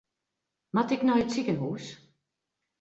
[0.75, 1.85] Moat ik nei it sikehús?